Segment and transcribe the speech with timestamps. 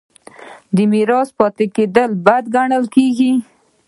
[0.75, 3.31] د میرات پاتې کیدل بد ګڼل کیږي.